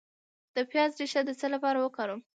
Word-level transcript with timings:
د 0.55 0.57
پیاز 0.71 0.91
ریښه 0.99 1.21
د 1.25 1.29
څه 1.39 1.47
لپاره 1.53 1.77
وکاروم؟ 1.85 2.21